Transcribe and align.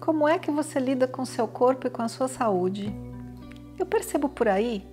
Como 0.00 0.28
é 0.28 0.38
que 0.38 0.50
você 0.50 0.78
lida 0.78 1.06
com 1.06 1.24
seu 1.24 1.48
corpo 1.48 1.86
e 1.86 1.90
com 1.90 2.02
a 2.02 2.08
sua 2.08 2.28
saúde? 2.28 2.94
Eu 3.78 3.86
percebo 3.86 4.28
por 4.28 4.48
aí 4.48 4.86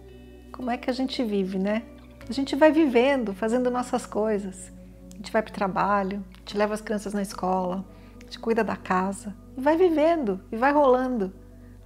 como 0.52 0.72
é 0.72 0.78
que 0.78 0.90
a 0.90 0.94
gente 0.94 1.24
vive, 1.24 1.60
né? 1.60 1.84
A 2.30 2.32
gente 2.32 2.56
vai 2.56 2.72
vivendo, 2.72 3.34
fazendo 3.34 3.70
nossas 3.70 4.06
coisas. 4.06 4.72
A 5.14 5.18
gente 5.18 5.32
vai 5.32 5.42
para 5.42 5.52
o 5.52 5.54
trabalho, 5.54 6.24
a 6.34 6.40
gente 6.40 6.58
leva 6.58 6.74
as 6.74 6.82
crianças 6.82 7.14
na 7.14 7.22
escola, 7.22 7.86
a 8.20 8.24
gente 8.26 8.40
cuida 8.40 8.64
da 8.64 8.76
casa 8.76 9.36
e 9.58 9.62
vai 9.62 9.76
vivendo 9.76 10.40
e 10.52 10.56
vai 10.56 10.72
rolando. 10.72 11.34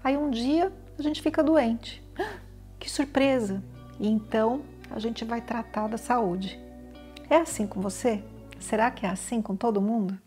Aí 0.03 0.15
um 0.15 0.29
dia 0.29 0.71
a 0.97 1.01
gente 1.01 1.21
fica 1.21 1.43
doente. 1.43 2.03
Que 2.77 2.91
surpresa! 2.91 3.63
E 3.99 4.07
então 4.07 4.61
a 4.91 4.99
gente 4.99 5.25
vai 5.25 5.41
tratar 5.41 5.87
da 5.87 5.97
saúde. 5.97 6.59
É 7.27 7.37
assim 7.37 7.65
com 7.65 7.81
você? 7.81 8.23
Será 8.59 8.91
que 8.91 9.05
é 9.05 9.09
assim 9.09 9.41
com 9.41 9.55
todo 9.55 9.81
mundo? 9.81 10.19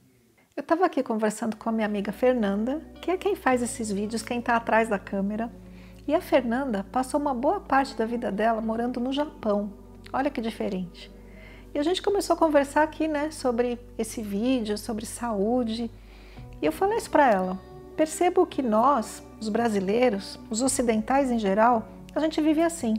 Eu 0.58 0.62
estava 0.62 0.84
aqui 0.84 1.04
conversando 1.04 1.56
com 1.56 1.68
a 1.68 1.72
minha 1.72 1.86
amiga 1.86 2.10
Fernanda, 2.10 2.82
que 3.00 3.12
é 3.12 3.16
quem 3.16 3.36
faz 3.36 3.62
esses 3.62 3.92
vídeos, 3.92 4.22
quem 4.22 4.40
está 4.40 4.56
atrás 4.56 4.88
da 4.88 4.98
câmera. 4.98 5.52
E 6.04 6.12
a 6.12 6.20
Fernanda 6.20 6.84
passou 6.90 7.20
uma 7.20 7.32
boa 7.32 7.60
parte 7.60 7.94
da 7.94 8.04
vida 8.04 8.32
dela 8.32 8.60
morando 8.60 8.98
no 8.98 9.12
Japão. 9.12 9.72
Olha 10.12 10.28
que 10.28 10.40
diferente. 10.40 11.12
E 11.72 11.78
a 11.78 11.82
gente 11.84 12.02
começou 12.02 12.34
a 12.34 12.36
conversar 12.36 12.82
aqui, 12.82 13.06
né, 13.06 13.30
sobre 13.30 13.78
esse 13.96 14.20
vídeo, 14.20 14.76
sobre 14.76 15.06
saúde. 15.06 15.88
E 16.60 16.66
eu 16.66 16.72
falei 16.72 16.98
isso 16.98 17.08
para 17.08 17.30
ela. 17.30 17.56
Percebo 17.96 18.44
que 18.44 18.60
nós, 18.60 19.22
os 19.40 19.48
brasileiros, 19.48 20.40
os 20.50 20.60
ocidentais 20.60 21.30
em 21.30 21.38
geral, 21.38 21.86
a 22.12 22.18
gente 22.18 22.40
vive 22.40 22.62
assim. 22.62 22.96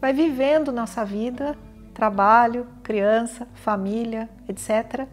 Vai 0.00 0.12
vivendo 0.12 0.72
nossa 0.72 1.04
vida, 1.04 1.56
trabalho, 1.94 2.66
criança, 2.82 3.46
família, 3.54 4.28
etc, 4.48 5.06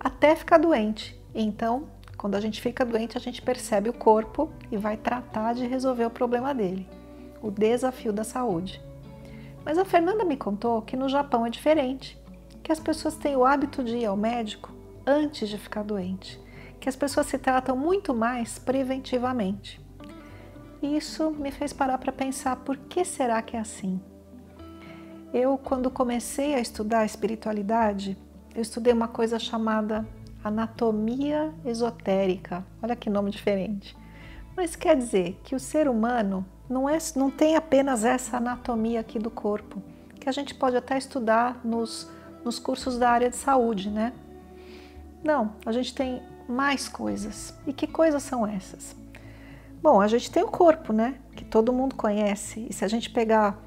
até 0.00 0.34
ficar 0.34 0.58
doente. 0.58 1.19
Então, 1.34 1.88
quando 2.16 2.34
a 2.34 2.40
gente 2.40 2.60
fica 2.60 2.84
doente, 2.84 3.16
a 3.16 3.20
gente 3.20 3.40
percebe 3.40 3.88
o 3.88 3.94
corpo 3.94 4.50
e 4.70 4.76
vai 4.76 4.96
tratar 4.96 5.54
de 5.54 5.66
resolver 5.66 6.04
o 6.04 6.10
problema 6.10 6.54
dele. 6.54 6.88
O 7.42 7.50
desafio 7.50 8.12
da 8.12 8.24
saúde. 8.24 8.82
Mas 9.64 9.78
a 9.78 9.84
Fernanda 9.84 10.24
me 10.24 10.36
contou 10.36 10.82
que 10.82 10.96
no 10.96 11.08
Japão 11.08 11.46
é 11.46 11.50
diferente, 11.50 12.20
que 12.62 12.72
as 12.72 12.80
pessoas 12.80 13.16
têm 13.16 13.36
o 13.36 13.44
hábito 13.44 13.82
de 13.82 13.96
ir 13.96 14.06
ao 14.06 14.16
médico 14.16 14.72
antes 15.06 15.48
de 15.48 15.58
ficar 15.58 15.82
doente, 15.82 16.40
que 16.78 16.88
as 16.88 16.96
pessoas 16.96 17.26
se 17.26 17.38
tratam 17.38 17.76
muito 17.76 18.14
mais 18.14 18.58
preventivamente. 18.58 19.80
E 20.82 20.96
isso 20.96 21.30
me 21.30 21.50
fez 21.50 21.72
parar 21.72 21.98
para 21.98 22.12
pensar 22.12 22.56
por 22.56 22.76
que 22.76 23.04
será 23.04 23.40
que 23.42 23.56
é 23.56 23.60
assim. 23.60 24.00
Eu, 25.32 25.56
quando 25.58 25.90
comecei 25.90 26.54
a 26.54 26.60
estudar 26.60 27.00
a 27.00 27.04
espiritualidade, 27.04 28.16
eu 28.54 28.62
estudei 28.62 28.92
uma 28.92 29.08
coisa 29.08 29.38
chamada 29.38 30.06
anatomia 30.42 31.52
esotérica. 31.64 32.64
Olha 32.82 32.96
que 32.96 33.10
nome 33.10 33.30
diferente. 33.30 33.96
Mas 34.56 34.76
quer 34.76 34.96
dizer 34.96 35.38
que 35.44 35.54
o 35.54 35.60
ser 35.60 35.88
humano 35.88 36.44
não, 36.68 36.88
é, 36.88 36.98
não 37.16 37.30
tem 37.30 37.56
apenas 37.56 38.04
essa 38.04 38.36
anatomia 38.36 39.00
aqui 39.00 39.18
do 39.18 39.30
corpo, 39.30 39.82
que 40.18 40.28
a 40.28 40.32
gente 40.32 40.54
pode 40.54 40.76
até 40.76 40.96
estudar 40.96 41.60
nos, 41.64 42.10
nos 42.44 42.58
cursos 42.58 42.98
da 42.98 43.10
área 43.10 43.30
de 43.30 43.36
saúde, 43.36 43.90
né? 43.90 44.12
Não, 45.22 45.54
a 45.64 45.72
gente 45.72 45.94
tem 45.94 46.22
mais 46.48 46.88
coisas. 46.88 47.54
E 47.66 47.72
que 47.72 47.86
coisas 47.86 48.22
são 48.22 48.46
essas? 48.46 48.96
Bom, 49.82 50.00
a 50.00 50.08
gente 50.08 50.30
tem 50.30 50.42
o 50.42 50.48
corpo, 50.48 50.92
né? 50.92 51.16
Que 51.34 51.44
todo 51.44 51.72
mundo 51.72 51.94
conhece. 51.94 52.66
E 52.68 52.72
se 52.72 52.84
a 52.84 52.88
gente 52.88 53.10
pegar 53.10 53.58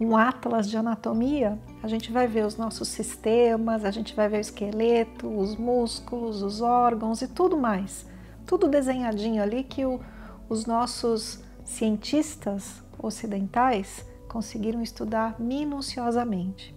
um 0.00 0.16
atlas 0.16 0.70
de 0.70 0.76
anatomia, 0.76 1.58
a 1.82 1.88
gente 1.88 2.12
vai 2.12 2.26
ver 2.28 2.46
os 2.46 2.56
nossos 2.56 2.88
sistemas, 2.88 3.84
a 3.84 3.90
gente 3.90 4.14
vai 4.14 4.28
ver 4.28 4.38
o 4.38 4.40
esqueleto, 4.40 5.28
os 5.28 5.56
músculos, 5.56 6.42
os 6.42 6.60
órgãos 6.60 7.20
e 7.20 7.26
tudo 7.26 7.56
mais. 7.56 8.06
Tudo 8.46 8.68
desenhadinho 8.68 9.42
ali 9.42 9.64
que 9.64 9.84
o, 9.84 10.00
os 10.48 10.66
nossos 10.66 11.42
cientistas 11.64 12.82
ocidentais 12.98 14.06
conseguiram 14.28 14.82
estudar 14.82 15.36
minuciosamente. 15.38 16.74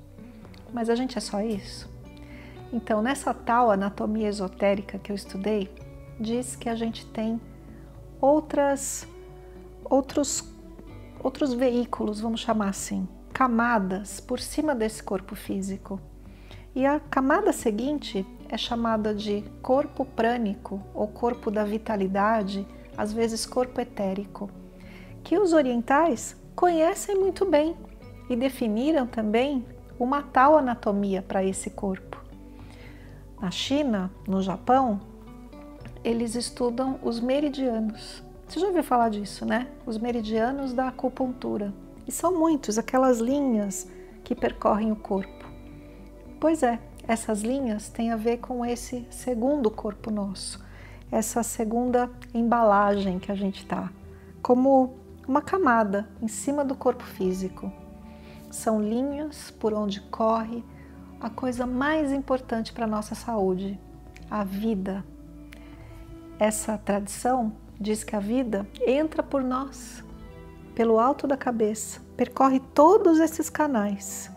Mas 0.74 0.90
a 0.90 0.96
gente 0.96 1.18
é 1.18 1.22
só 1.22 1.42
isso? 1.42 1.90
Então, 2.74 3.02
nessa 3.02 3.34
tal 3.34 3.70
anatomia 3.70 4.30
esotérica 4.30 4.98
que 4.98 5.12
eu 5.12 5.16
estudei, 5.16 5.70
diz 6.20 6.56
que 6.56 6.70
a 6.70 6.76
gente 6.76 7.06
tem 7.06 7.40
outras, 8.20 9.08
outros 9.84 10.42
outros 11.24 11.54
veículos, 11.54 12.20
vamos 12.20 12.42
chamar 12.42 12.70
assim, 12.70 13.08
camadas 13.34 14.20
por 14.20 14.40
cima 14.40 14.76
desse 14.76 15.02
corpo 15.04 15.36
físico. 15.36 16.00
E 16.76 16.86
a 16.86 17.00
camada 17.00 17.52
seguinte 17.52 18.26
é 18.50 18.58
chamada 18.58 19.14
de 19.14 19.44
corpo 19.62 20.06
prânico 20.06 20.82
ou 20.94 21.08
corpo 21.08 21.52
da 21.52 21.64
vitalidade, 21.64 22.66
às 22.98 23.12
vezes 23.12 23.46
corpo 23.46 23.80
etérico, 23.80 24.50
que 25.24 25.38
os 25.38 25.54
orientais 25.54 26.36
conhecem 26.56 27.16
muito 27.16 27.46
bem 27.46 27.76
e 28.30 28.36
definiram 28.36 29.06
também 29.06 29.66
uma 30.00 30.22
tal 30.22 30.58
anatomia 30.58 31.22
para 31.22 31.44
esse 31.44 31.70
corpo. 31.70 32.18
Na 33.40 33.52
China, 33.52 34.12
no 34.28 34.42
Japão, 34.42 35.02
eles 36.04 36.36
estudam 36.36 37.00
os 37.04 37.20
meridianos, 37.20 38.24
você 38.52 38.60
já 38.60 38.68
ouviu 38.68 38.84
falar 38.84 39.08
disso, 39.08 39.46
né? 39.46 39.70
Os 39.86 39.98
meridianos 39.98 40.74
da 40.74 40.90
acupuntura. 40.90 41.74
E 42.06 42.12
são 42.12 42.38
muitos, 42.38 42.78
aquelas 42.78 43.20
linhas 43.20 43.90
que 44.26 44.36
percorrem 44.36 44.92
o 44.92 44.96
corpo. 44.98 45.46
Pois 46.38 46.62
é, 46.62 46.78
essas 47.08 47.44
linhas 47.44 47.88
têm 47.88 48.12
a 48.12 48.18
ver 48.18 48.40
com 48.40 48.66
esse 48.66 49.08
segundo 49.10 49.72
corpo 49.72 50.12
nosso, 50.12 50.62
essa 51.10 51.44
segunda 51.44 52.12
embalagem 52.34 53.20
que 53.20 53.32
a 53.32 53.36
gente 53.36 53.66
tá, 53.66 53.90
como 54.42 54.98
uma 55.26 55.42
camada 55.42 56.10
em 56.22 56.28
cima 56.28 56.66
do 56.66 56.76
corpo 56.76 57.06
físico. 57.06 57.72
São 58.50 58.82
linhas 58.82 59.50
por 59.50 59.74
onde 59.74 60.02
corre 60.02 60.62
a 61.22 61.30
coisa 61.30 61.66
mais 61.66 62.12
importante 62.12 62.74
para 62.74 62.84
a 62.84 62.90
nossa 62.90 63.16
saúde, 63.16 63.80
a 64.30 64.44
vida. 64.44 65.06
Essa 66.38 66.78
tradição 66.78 67.54
diz 67.82 68.04
que 68.04 68.16
a 68.16 68.20
vida 68.20 68.68
entra 68.86 69.24
por 69.24 69.44
nós, 69.44 70.04
pelo 70.76 71.00
alto 71.00 71.26
da 71.26 71.36
cabeça, 71.36 72.00
percorre 72.16 72.60
todos 72.76 73.20
esses 73.20 73.50
canais 73.50 74.30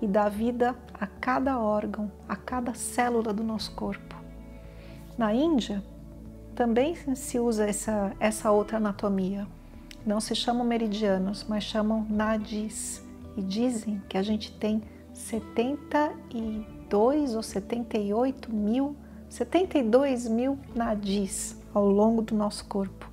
e 0.00 0.06
dá 0.06 0.30
vida 0.30 0.74
a 0.98 1.06
cada 1.06 1.60
órgão, 1.60 2.10
a 2.26 2.34
cada 2.34 2.72
célula 2.72 3.34
do 3.34 3.44
nosso 3.44 3.74
corpo. 3.74 4.16
Na 5.18 5.34
Índia, 5.34 5.84
também 6.54 6.96
se 7.14 7.38
usa 7.38 7.66
essa, 7.66 8.16
essa 8.18 8.50
outra 8.50 8.78
anatomia. 8.78 9.46
Não 10.06 10.18
se 10.18 10.34
chamam 10.34 10.64
meridianos, 10.64 11.44
mas 11.46 11.64
chamam 11.64 12.06
nadis. 12.08 13.06
E 13.36 13.42
dizem 13.42 14.00
que 14.08 14.16
a 14.16 14.22
gente 14.22 14.50
tem 14.58 14.82
72 15.12 17.34
ou 17.34 17.42
78 17.42 18.50
mil, 18.52 18.96
72 19.28 20.26
mil 20.28 20.58
nadis 20.74 21.60
ao 21.74 21.88
longo 21.88 22.22
do 22.22 22.34
nosso 22.34 22.64
corpo. 22.66 23.10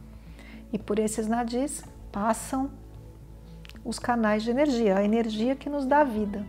E 0.72 0.78
por 0.78 1.00
esses 1.00 1.28
nadis 1.28 1.84
passam 2.12 2.70
os 3.84 3.98
canais 3.98 4.44
de 4.44 4.52
energia, 4.52 4.98
a 4.98 5.04
energia 5.04 5.56
que 5.56 5.70
nos 5.70 5.86
dá 5.86 6.04
vida. 6.04 6.46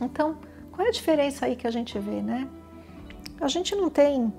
Então, 0.00 0.36
qual 0.72 0.86
é 0.86 0.90
a 0.90 0.92
diferença 0.92 1.46
aí 1.46 1.56
que 1.56 1.66
a 1.66 1.70
gente 1.70 1.98
vê, 1.98 2.20
né? 2.20 2.48
A 3.40 3.48
gente 3.48 3.74
não 3.74 3.88
tem 3.88 4.32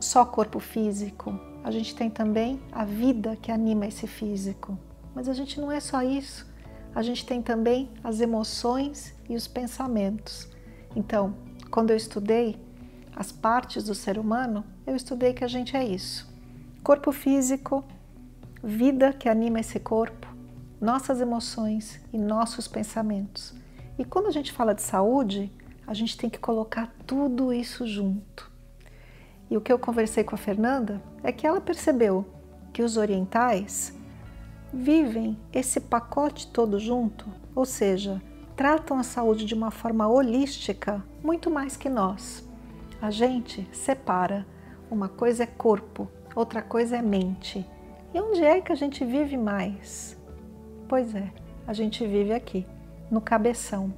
só 0.00 0.24
corpo 0.24 0.58
físico, 0.60 1.38
a 1.64 1.70
gente 1.70 1.94
tem 1.94 2.10
também 2.10 2.60
a 2.72 2.84
vida 2.84 3.36
que 3.40 3.50
anima 3.50 3.86
esse 3.86 4.06
físico. 4.06 4.78
Mas 5.14 5.28
a 5.28 5.32
gente 5.32 5.60
não 5.60 5.70
é 5.70 5.80
só 5.80 6.02
isso, 6.02 6.50
a 6.94 7.02
gente 7.02 7.24
tem 7.26 7.42
também 7.42 7.90
as 8.02 8.20
emoções 8.20 9.14
e 9.28 9.36
os 9.36 9.46
pensamentos. 9.46 10.48
Então, 10.94 11.34
quando 11.70 11.90
eu 11.90 11.96
estudei 11.96 12.58
as 13.14 13.30
partes 13.30 13.84
do 13.84 13.94
ser 13.94 14.18
humano, 14.18 14.64
eu 14.86 14.96
estudei 14.96 15.32
que 15.32 15.44
a 15.44 15.48
gente 15.48 15.76
é 15.76 15.84
isso: 15.84 16.28
corpo 16.82 17.12
físico, 17.12 17.84
vida 18.62 19.12
que 19.12 19.28
anima 19.28 19.60
esse 19.60 19.78
corpo, 19.78 20.26
nossas 20.80 21.20
emoções 21.20 22.00
e 22.12 22.18
nossos 22.18 22.66
pensamentos. 22.66 23.54
E 23.98 24.04
quando 24.04 24.26
a 24.26 24.32
gente 24.32 24.52
fala 24.52 24.74
de 24.74 24.82
saúde, 24.82 25.52
a 25.86 25.94
gente 25.94 26.16
tem 26.16 26.30
que 26.30 26.38
colocar 26.38 26.92
tudo 27.06 27.52
isso 27.52 27.86
junto. 27.86 28.50
E 29.50 29.56
o 29.56 29.60
que 29.60 29.72
eu 29.72 29.78
conversei 29.78 30.24
com 30.24 30.34
a 30.34 30.38
Fernanda 30.38 31.02
é 31.22 31.30
que 31.30 31.46
ela 31.46 31.60
percebeu 31.60 32.26
que 32.72 32.82
os 32.82 32.96
orientais 32.96 33.92
vivem 34.72 35.38
esse 35.52 35.78
pacote 35.78 36.46
todo 36.46 36.80
junto, 36.80 37.26
ou 37.54 37.66
seja, 37.66 38.22
tratam 38.56 38.98
a 38.98 39.02
saúde 39.02 39.44
de 39.44 39.54
uma 39.54 39.70
forma 39.70 40.08
holística 40.08 41.04
muito 41.22 41.50
mais 41.50 41.76
que 41.76 41.90
nós. 41.90 42.42
A 43.02 43.10
gente 43.10 43.68
separa. 43.72 44.46
Uma 44.88 45.08
coisa 45.08 45.42
é 45.42 45.46
corpo, 45.46 46.08
outra 46.36 46.62
coisa 46.62 46.98
é 46.98 47.02
mente. 47.02 47.68
E 48.14 48.20
onde 48.20 48.44
é 48.44 48.60
que 48.60 48.70
a 48.70 48.76
gente 48.76 49.04
vive 49.04 49.36
mais? 49.36 50.16
Pois 50.88 51.12
é, 51.12 51.32
a 51.66 51.72
gente 51.72 52.06
vive 52.06 52.32
aqui, 52.32 52.64
no 53.10 53.20
cabeção. 53.20 53.92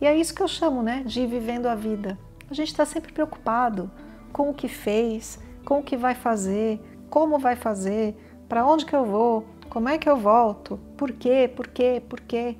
E 0.00 0.06
é 0.06 0.16
isso 0.16 0.32
que 0.32 0.42
eu 0.42 0.46
chamo 0.46 0.80
né, 0.80 1.02
de 1.04 1.22
ir 1.22 1.26
vivendo 1.26 1.66
a 1.66 1.74
vida. 1.74 2.16
A 2.48 2.54
gente 2.54 2.68
está 2.68 2.84
sempre 2.84 3.12
preocupado 3.12 3.90
com 4.32 4.50
o 4.50 4.54
que 4.54 4.68
fez, 4.68 5.40
com 5.64 5.80
o 5.80 5.82
que 5.82 5.96
vai 5.96 6.14
fazer, 6.14 6.80
como 7.10 7.40
vai 7.40 7.56
fazer, 7.56 8.14
para 8.48 8.64
onde 8.64 8.86
que 8.86 8.94
eu 8.94 9.04
vou, 9.04 9.44
como 9.68 9.88
é 9.88 9.98
que 9.98 10.08
eu 10.08 10.16
volto, 10.16 10.78
por 10.96 11.10
quê, 11.10 11.50
por 11.52 11.66
quê, 11.66 12.00
por 12.08 12.20
quê. 12.20 12.56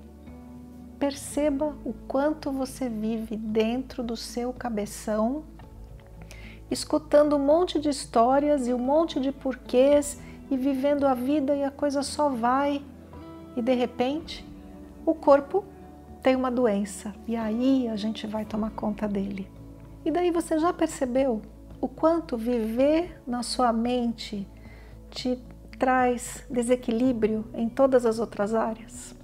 Perceba 0.98 1.76
o 1.84 1.92
quanto 2.08 2.50
você 2.50 2.88
vive 2.88 3.36
dentro 3.36 4.02
do 4.02 4.16
seu 4.16 4.52
cabeção, 4.52 5.44
escutando 6.70 7.36
um 7.36 7.38
monte 7.38 7.78
de 7.78 7.88
histórias 7.88 8.66
e 8.66 8.74
um 8.74 8.78
monte 8.78 9.20
de 9.20 9.30
porquês 9.32 10.20
e 10.50 10.56
vivendo 10.56 11.06
a 11.06 11.14
vida 11.14 11.54
e 11.54 11.62
a 11.62 11.70
coisa 11.70 12.02
só 12.02 12.28
vai 12.28 12.82
e 13.56 13.62
de 13.62 13.74
repente 13.74 14.44
o 15.04 15.14
corpo 15.14 15.64
tem 16.22 16.34
uma 16.34 16.50
doença 16.50 17.14
e 17.26 17.36
aí 17.36 17.88
a 17.88 17.96
gente 17.96 18.26
vai 18.26 18.44
tomar 18.44 18.70
conta 18.70 19.06
dele. 19.06 19.48
E 20.04 20.10
daí 20.10 20.30
você 20.30 20.58
já 20.58 20.72
percebeu 20.72 21.42
o 21.80 21.88
quanto 21.88 22.36
viver 22.36 23.20
na 23.26 23.42
sua 23.42 23.72
mente 23.72 24.46
te 25.10 25.38
traz 25.78 26.44
desequilíbrio 26.50 27.44
em 27.54 27.68
todas 27.68 28.06
as 28.06 28.18
outras 28.18 28.54
áreas? 28.54 29.14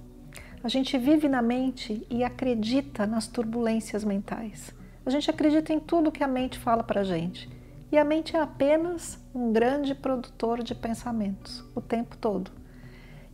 A 0.63 0.69
gente 0.69 0.97
vive 0.97 1.27
na 1.27 1.41
mente 1.41 2.07
e 2.09 2.23
acredita 2.23 3.05
nas 3.05 3.27
turbulências 3.27 4.05
mentais. 4.05 4.73
A 5.05 5.09
gente 5.09 5.29
acredita 5.29 5.73
em 5.73 5.79
tudo 5.79 6.11
que 6.11 6.23
a 6.23 6.27
mente 6.27 6.57
fala 6.57 6.83
para 6.83 7.01
a 7.01 7.03
gente. 7.03 7.49
E 7.91 7.97
a 7.97 8.03
mente 8.03 8.35
é 8.35 8.39
apenas 8.39 9.19
um 9.35 9.51
grande 9.51 9.93
produtor 9.93 10.63
de 10.63 10.73
pensamentos 10.73 11.63
o 11.75 11.81
tempo 11.81 12.17
todo. 12.17 12.51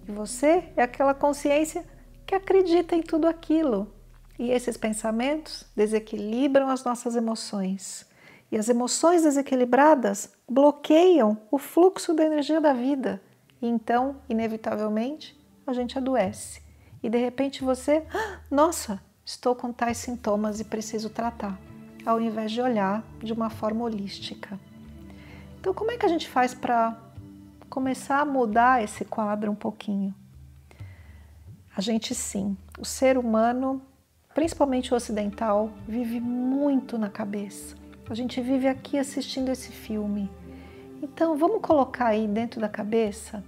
E 0.08 0.12
você 0.12 0.72
é 0.76 0.84
aquela 0.84 1.14
consciência 1.14 1.86
que 2.26 2.36
acredita 2.36 2.96
em 2.96 3.02
tudo 3.02 3.28
aquilo. 3.28 3.94
E 4.38 4.52
esses 4.52 4.78
pensamentos 4.78 5.66
desequilibram 5.76 6.70
as 6.70 6.84
nossas 6.84 7.16
emoções. 7.16 8.10
E 8.52 8.58
as 8.58 8.68
emoções 8.68 9.24
desequilibradas 9.24 10.34
bloqueiam 10.50 11.38
o 11.52 11.58
fluxo 11.58 12.14
da 12.14 12.26
energia 12.26 12.60
da 12.60 12.74
vida. 12.74 13.22
E 13.62 13.68
então, 13.68 14.22
inevitavelmente, 14.28 15.40
a 15.68 15.74
gente 15.74 15.98
adoece. 15.98 16.62
E 17.04 17.10
de 17.10 17.18
repente 17.18 17.64
você, 17.64 18.04
ah, 18.14 18.40
nossa, 18.50 19.02
estou 19.30 19.54
com 19.54 19.72
tais 19.72 19.98
sintomas 19.98 20.60
e 20.60 20.64
preciso 20.64 21.08
tratar, 21.08 21.56
ao 22.04 22.20
invés 22.20 22.52
de 22.52 22.60
olhar 22.60 23.04
de 23.22 23.32
uma 23.32 23.48
forma 23.48 23.84
holística. 23.84 24.60
Então, 25.60 25.72
como 25.72 25.92
é 25.92 25.98
que 25.98 26.06
a 26.06 26.10
gente 26.10 26.28
faz 26.28 26.56
para 26.56 27.00
começar 27.70 28.22
a 28.22 28.26
mudar 28.26 28.84
esse 28.84 29.06
quadro 29.06 29.52
um 29.52 29.56
pouquinho? 29.56 30.16
A 31.78 31.80
gente 31.80 32.16
sim, 32.16 32.58
o 32.80 32.84
ser 32.84 33.20
humano, 33.20 33.80
principalmente 34.34 34.92
o 34.92 34.98
ocidental, 34.98 35.70
vive 35.88 36.20
muito 36.20 36.98
na 36.98 37.08
cabeça. 37.08 37.76
A 38.10 38.16
gente 38.16 38.42
vive 38.42 38.68
aqui 38.68 38.98
assistindo 38.98 39.50
esse 39.50 39.72
filme. 39.72 40.28
Então, 41.04 41.38
vamos 41.38 41.62
colocar 41.62 42.08
aí 42.08 42.28
dentro 42.28 42.60
da 42.60 42.68
cabeça 42.68 43.44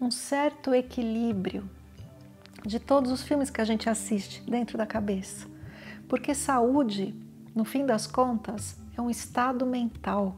um 0.00 0.08
certo 0.08 0.72
equilíbrio 0.72 1.68
de 2.66 2.80
todos 2.80 3.12
os 3.12 3.22
filmes 3.22 3.48
que 3.48 3.60
a 3.60 3.64
gente 3.64 3.88
assiste 3.88 4.42
dentro 4.42 4.76
da 4.76 4.84
cabeça. 4.84 5.46
Porque 6.08 6.34
saúde, 6.34 7.14
no 7.54 7.64
fim 7.64 7.86
das 7.86 8.06
contas, 8.06 8.76
é 8.96 9.00
um 9.00 9.08
estado 9.08 9.64
mental. 9.64 10.36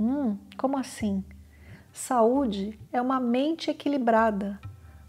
Hum, 0.00 0.38
como 0.56 0.78
assim? 0.78 1.22
Saúde 1.92 2.78
é 2.90 3.00
uma 3.00 3.20
mente 3.20 3.70
equilibrada. 3.70 4.58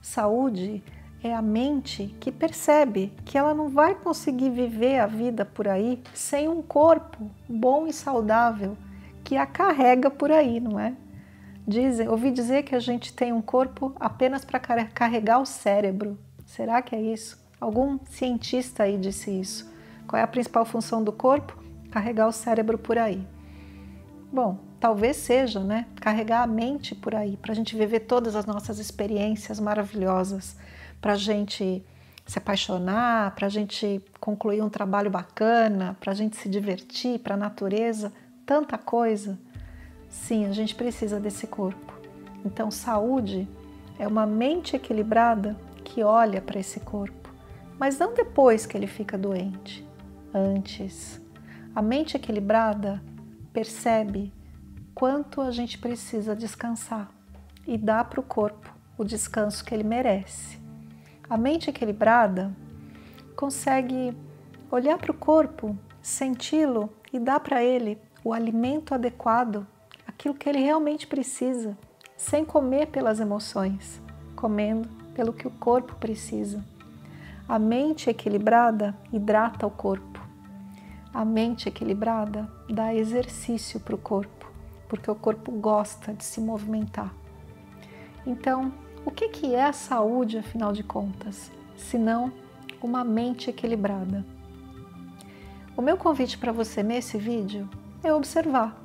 Saúde 0.01 0.83
é 1.23 1.33
a 1.33 1.41
mente 1.41 2.15
que 2.19 2.31
percebe 2.31 3.13
que 3.23 3.37
ela 3.37 3.53
não 3.53 3.69
vai 3.69 3.95
conseguir 3.95 4.49
viver 4.49 4.99
a 4.99 5.07
vida 5.07 5.45
por 5.45 5.67
aí 5.67 6.03
sem 6.13 6.47
um 6.49 6.61
corpo 6.61 7.31
bom 7.49 7.87
e 7.87 7.93
saudável 7.93 8.77
que 9.23 9.35
a 9.37 9.45
carrega 9.45 10.11
por 10.11 10.31
aí, 10.31 10.59
não 10.59 10.79
é? 10.79 10.93
Dizem, 11.67 12.07
ouvi 12.07 12.29
dizer 12.29 12.61
que 12.61 12.75
a 12.75 12.79
gente 12.79 13.11
tem 13.11 13.33
um 13.33 13.41
corpo 13.41 13.95
apenas 13.99 14.45
para 14.45 14.59
carregar 14.59 15.39
o 15.39 15.45
cérebro. 15.45 16.19
Será 16.45 16.81
que 16.81 16.95
é 16.95 17.01
isso? 17.01 17.43
Algum 17.59 17.99
cientista 18.05 18.83
aí 18.83 18.97
disse 18.97 19.31
isso. 19.31 19.69
Qual 20.07 20.19
é 20.19 20.23
a 20.23 20.27
principal 20.27 20.65
função 20.65 21.03
do 21.03 21.11
corpo? 21.11 21.61
Carregar 21.91 22.27
o 22.27 22.31
cérebro 22.31 22.77
por 22.77 22.97
aí. 22.97 23.25
Bom, 24.31 24.59
talvez 24.79 25.17
seja, 25.17 25.61
né? 25.61 25.87
Carregar 25.99 26.43
a 26.43 26.47
mente 26.47 26.93
por 26.93 27.15
aí, 27.15 27.37
para 27.37 27.51
a 27.51 27.55
gente 27.55 27.75
viver 27.75 28.01
todas 28.01 28.35
as 28.35 28.45
nossas 28.45 28.79
experiências 28.79 29.59
maravilhosas 29.59 30.55
para 31.01 31.13
a 31.13 31.17
gente 31.17 31.83
se 32.25 32.39
apaixonar, 32.39 33.35
para 33.35 33.45
a 33.45 33.49
gente 33.49 34.01
concluir 34.19 34.61
um 34.61 34.69
trabalho 34.69 35.11
bacana, 35.11 35.95
para 35.99 36.11
a 36.11 36.15
gente 36.15 36.35
se 36.35 36.49
divertir, 36.49 37.19
para 37.19 37.35
a 37.35 37.37
natureza, 37.37 38.11
tanta 38.45 38.77
coisa. 38.77 39.37
Sim, 40.09 40.45
a 40.45 40.51
gente 40.51 40.73
precisa 40.73 41.19
desse 41.19 41.45
corpo. 41.45 41.93
Então, 42.43 42.71
saúde 42.71 43.47
é 43.99 44.07
uma 44.07 44.25
mente 44.25 44.75
equilibrada 44.75 45.55
que 45.85 46.03
olha 46.03 46.41
para 46.41 46.59
esse 46.59 46.79
corpo, 46.81 47.29
mas 47.79 47.97
não 47.97 48.13
depois 48.13 48.65
que 48.65 48.75
ele 48.75 48.87
fica 48.87 49.17
doente, 49.17 49.87
antes. 50.33 51.21
A 51.73 51.81
mente 51.81 52.17
equilibrada 52.17 53.01
percebe 53.53 54.33
quanto 54.93 55.39
a 55.39 55.51
gente 55.51 55.77
precisa 55.77 56.35
descansar 56.35 57.09
e 57.67 57.77
dá 57.77 58.03
para 58.03 58.19
o 58.19 58.23
corpo 58.23 58.73
o 58.97 59.03
descanso 59.03 59.63
que 59.63 59.73
ele 59.73 59.83
merece. 59.83 60.59
A 61.29 61.37
mente 61.37 61.69
equilibrada 61.69 62.53
consegue 63.35 64.15
olhar 64.71 64.97
para 64.97 65.11
o 65.11 65.17
corpo, 65.17 65.77
senti-lo 66.01 66.89
e 67.11 67.19
dar 67.19 67.39
para 67.39 67.63
ele 67.63 67.99
o 68.23 68.33
alimento 68.33 68.93
adequado, 68.93 69.67
aquilo 70.07 70.33
que 70.33 70.49
ele 70.49 70.59
realmente 70.59 71.05
precisa, 71.05 71.77
sem 72.17 72.45
comer 72.45 72.87
pelas 72.87 73.19
emoções, 73.19 74.01
comendo 74.35 75.04
pelo 75.15 75.33
que 75.33 75.47
o 75.47 75.51
corpo 75.51 75.95
precisa. 75.95 76.63
A 77.47 77.57
mente 77.57 78.09
equilibrada 78.09 78.95
hidrata 79.11 79.65
o 79.65 79.71
corpo. 79.71 80.19
A 81.13 81.23
mente 81.23 81.69
equilibrada 81.69 82.47
dá 82.69 82.93
exercício 82.93 83.79
para 83.79 83.95
o 83.95 83.97
corpo, 83.97 84.51
porque 84.89 85.09
o 85.09 85.15
corpo 85.15 85.51
gosta 85.51 86.13
de 86.13 86.25
se 86.25 86.41
movimentar. 86.41 87.13
Então, 88.27 88.73
o 89.05 89.11
que, 89.11 89.29
que 89.29 89.55
é 89.55 89.63
a 89.63 89.73
saúde, 89.73 90.37
afinal 90.37 90.73
de 90.73 90.83
contas, 90.83 91.51
se 91.77 91.97
não 91.97 92.31
uma 92.81 93.03
mente 93.03 93.49
equilibrada? 93.49 94.25
O 95.77 95.81
meu 95.81 95.97
convite 95.97 96.37
para 96.37 96.51
você 96.51 96.83
nesse 96.83 97.17
vídeo 97.17 97.69
é 98.03 98.13
observar 98.13 98.84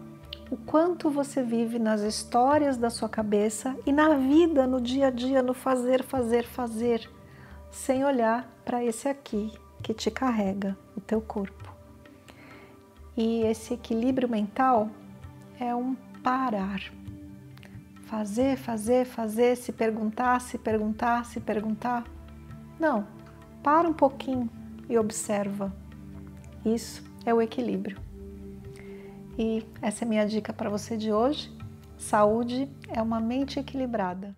o 0.51 0.57
quanto 0.57 1.11
você 1.11 1.43
vive 1.43 1.79
nas 1.79 2.01
histórias 2.01 2.77
da 2.77 2.91
sua 2.91 3.09
cabeça 3.09 3.77
e 3.87 3.93
na 3.93 4.15
vida, 4.17 4.67
no 4.67 4.81
dia 4.81 5.07
a 5.07 5.11
dia, 5.11 5.43
no 5.43 5.55
fazer, 5.55 6.03
fazer, 6.03 6.45
fazer, 6.45 7.09
sem 7.71 8.05
olhar 8.05 8.51
para 8.65 8.85
esse 8.85 9.09
aqui 9.09 9.53
que 9.83 9.95
te 9.95 10.11
carrega, 10.11 10.77
o 10.97 11.01
teu 11.01 11.21
corpo. 11.21 11.73
E 13.17 13.43
esse 13.43 13.75
equilíbrio 13.75 14.29
mental 14.29 14.91
é 15.59 15.75
um 15.75 15.95
parar 16.23 16.81
fazer, 18.11 18.57
fazer, 18.57 19.07
fazer, 19.07 19.57
se 19.57 19.73
perguntar, 19.73 20.41
se 20.41 20.59
perguntar, 20.59 21.25
se 21.25 21.39
perguntar. 21.39 22.05
Não, 22.79 23.07
para 23.63 23.89
um 23.89 23.93
pouquinho 23.93 24.51
e 24.89 24.99
observa. 24.99 25.73
Isso 26.65 27.05
é 27.25 27.33
o 27.33 27.41
equilíbrio. 27.41 28.10
E 29.41 29.67
essa 29.81 30.05
é 30.05 30.07
minha 30.07 30.27
dica 30.27 30.53
para 30.53 30.69
você 30.69 30.99
de 30.99 31.11
hoje. 31.11 31.51
Saúde 31.97 32.71
é 32.89 33.01
uma 33.01 33.19
mente 33.19 33.59
equilibrada. 33.59 34.37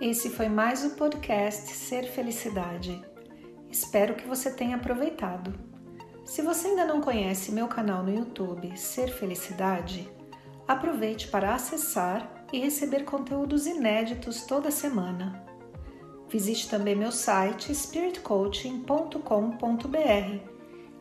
Esse 0.00 0.30
foi 0.30 0.48
mais 0.48 0.84
o 0.84 0.90
podcast 0.90 1.72
Ser 1.72 2.04
Felicidade. 2.04 3.02
Espero 3.68 4.14
que 4.14 4.28
você 4.28 4.52
tenha 4.52 4.76
aproveitado. 4.76 5.52
Se 6.24 6.40
você 6.40 6.68
ainda 6.68 6.86
não 6.86 7.00
conhece 7.00 7.50
meu 7.50 7.66
canal 7.66 8.04
no 8.04 8.14
YouTube 8.14 8.76
Ser 8.76 9.08
Felicidade, 9.08 10.08
Aproveite 10.66 11.28
para 11.28 11.54
acessar 11.54 12.46
e 12.52 12.58
receber 12.58 13.04
conteúdos 13.04 13.66
inéditos 13.66 14.42
toda 14.42 14.70
semana. 14.70 15.42
Visite 16.28 16.68
também 16.70 16.94
meu 16.94 17.12
site 17.12 17.74
spiritcoaching.com.br 17.74 20.61